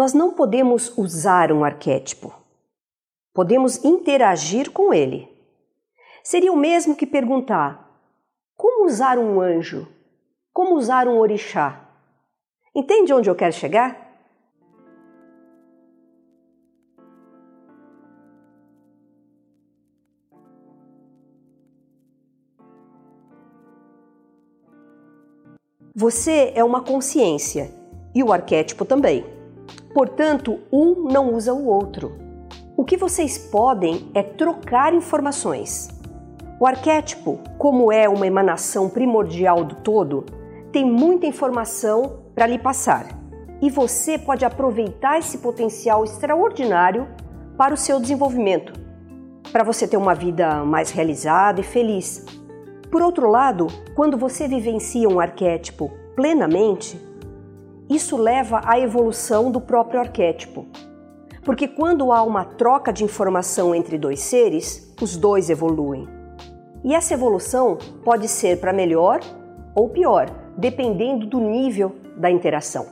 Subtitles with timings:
[0.00, 2.32] Nós não podemos usar um arquétipo.
[3.34, 5.28] Podemos interagir com ele.
[6.24, 7.86] Seria o mesmo que perguntar:
[8.56, 9.86] como usar um anjo?
[10.52, 11.86] Como usar um orixá?
[12.74, 14.09] Entende onde eu quero chegar?
[25.94, 27.68] Você é uma consciência
[28.14, 29.26] e o arquétipo também.
[29.92, 32.16] Portanto, um não usa o outro.
[32.76, 35.88] O que vocês podem é trocar informações.
[36.60, 40.24] O arquétipo, como é uma emanação primordial do todo,
[40.70, 43.08] tem muita informação para lhe passar
[43.60, 47.08] e você pode aproveitar esse potencial extraordinário
[47.58, 48.72] para o seu desenvolvimento,
[49.50, 52.24] para você ter uma vida mais realizada e feliz.
[52.90, 57.00] Por outro lado, quando você vivencia um arquétipo plenamente,
[57.88, 60.66] isso leva à evolução do próprio arquétipo.
[61.44, 66.08] Porque quando há uma troca de informação entre dois seres, os dois evoluem.
[66.82, 69.20] E essa evolução pode ser para melhor
[69.74, 72.86] ou pior, dependendo do nível da interação.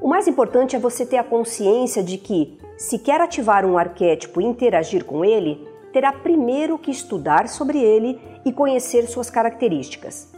[0.00, 4.40] O mais importante é você ter a consciência de que, se quer ativar um arquétipo
[4.40, 10.32] e interagir com ele, terá primeiro que estudar sobre ele e conhecer suas características.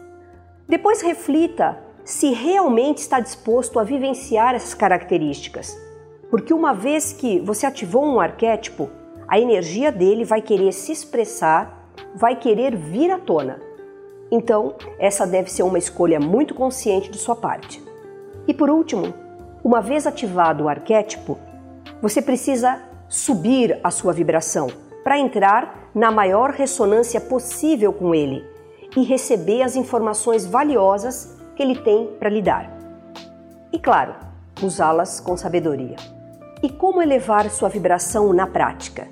[0.69, 5.79] Depois reflita se realmente está disposto a vivenciar essas características.
[6.31, 8.91] Porque uma vez que você ativou um arquétipo,
[9.29, 13.61] a energia dele vai querer se expressar, vai querer vir à tona.
[14.31, 17.83] Então, essa deve ser uma escolha muito consciente de sua parte.
[18.49, 19.15] E por último,
[19.63, 21.39] uma vez ativado o arquétipo,
[22.03, 24.69] você precisa subir a sua vibração
[25.05, 28.43] para entrar na maior ressonância possível com ele
[28.97, 32.75] e receber as informações valiosas que ele tem para lhe dar.
[33.71, 34.15] E claro,
[34.63, 35.97] usá-las com sabedoria.
[36.63, 39.07] E como elevar sua vibração na prática?